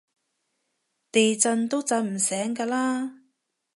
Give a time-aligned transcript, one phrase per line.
[1.11, 3.19] 地震都震唔醒㗎喇